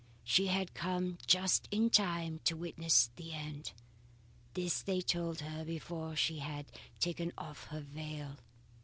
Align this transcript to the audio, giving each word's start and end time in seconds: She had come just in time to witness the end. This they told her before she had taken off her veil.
She 0.23 0.47
had 0.47 0.73
come 0.73 1.19
just 1.27 1.67
in 1.69 1.91
time 1.91 2.39
to 2.45 2.57
witness 2.57 3.11
the 3.17 3.33
end. 3.33 3.71
This 4.55 4.81
they 4.81 4.99
told 5.01 5.41
her 5.41 5.63
before 5.63 6.15
she 6.15 6.39
had 6.39 6.65
taken 6.99 7.31
off 7.37 7.65
her 7.67 7.81
veil. 7.81 8.37